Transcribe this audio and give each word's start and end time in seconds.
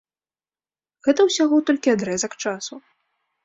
Гэта 1.09 1.21
ўсяго 1.29 1.61
толькі 1.69 1.95
адрэзак 1.95 2.33
часу. 2.43 2.85